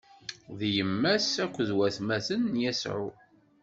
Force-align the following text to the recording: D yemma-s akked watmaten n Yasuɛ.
D 0.59 0.61
yemma-s 0.75 1.31
akked 1.43 1.69
watmaten 1.77 2.41
n 2.53 2.55
Yasuɛ. 2.63 3.13